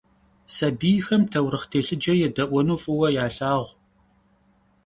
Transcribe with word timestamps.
Sabiyxem 0.55 1.23
taurıxh 1.31 1.67
têlhıce 1.71 2.13
yêde'uenu 2.19 2.75
f'ıue 2.83 3.09
yalhağu. 3.15 3.65